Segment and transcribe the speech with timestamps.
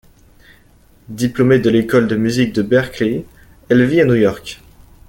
[1.09, 3.23] Diplômée de l'école de musique de Berklee,
[3.69, 4.59] elle vit à New York.